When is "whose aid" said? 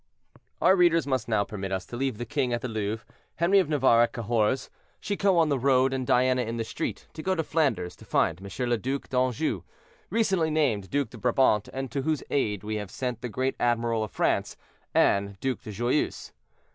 12.01-12.63